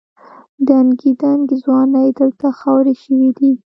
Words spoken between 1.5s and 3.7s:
ځوانۍ دلته خاورې شوې دي.